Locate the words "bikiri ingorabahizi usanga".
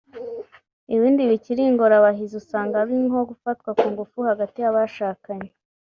1.31-2.73